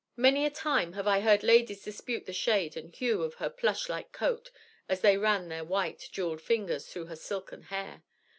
Many 0.17 0.47
a 0.47 0.49
time 0.49 0.93
have 0.93 1.05
I 1.07 1.19
heard 1.19 1.43
ladies 1.43 1.83
dispute 1.83 2.25
the 2.25 2.33
shade 2.33 2.75
and 2.75 2.89
hue 2.89 3.21
of 3.21 3.35
her 3.35 3.51
plush 3.51 3.87
like 3.87 4.11
coat 4.11 4.49
as 4.89 5.01
they 5.01 5.15
ran 5.15 5.47
their 5.47 5.63
white, 5.63 6.09
jeweled 6.11 6.41
fingers 6.41 6.87
through 6.87 7.05
her 7.05 7.15
silken 7.15 7.61
hair. 7.61 8.01